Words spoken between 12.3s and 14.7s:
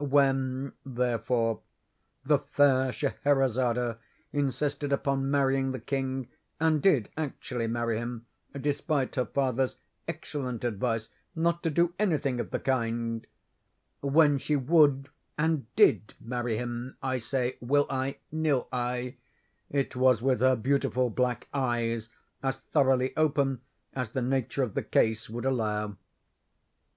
of the kind—when she